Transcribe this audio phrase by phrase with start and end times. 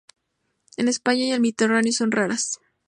[0.77, 2.57] En España y el Mediterráneo son raras.